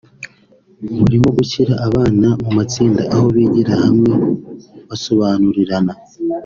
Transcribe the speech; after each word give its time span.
burimo 0.99 1.29
gushyira 1.37 1.73
abana 1.87 2.27
mu 2.43 2.51
matsinda 2.57 3.01
aho 3.13 3.25
bigira 3.35 3.73
hamwe 3.83 4.11
basobanurirana 4.89 5.93